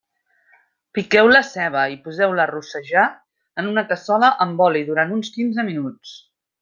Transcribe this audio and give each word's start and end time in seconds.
Piqueu 0.97 1.27
la 1.33 1.41
ceba 1.49 1.83
i 1.95 1.99
poseu-la 2.07 2.45
a 2.49 2.51
rossejar 2.53 3.03
en 3.65 3.69
una 3.73 3.85
cassola 3.93 4.33
amb 4.47 4.65
oli 4.69 4.83
durant 4.89 5.13
uns 5.19 5.31
quinze 5.37 5.67
minuts. 5.69 6.17